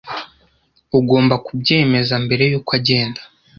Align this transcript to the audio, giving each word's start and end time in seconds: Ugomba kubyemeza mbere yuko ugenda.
Ugomba 0.99 1.35
kubyemeza 1.45 2.13
mbere 2.25 2.43
yuko 2.51 2.71
ugenda. 2.79 3.21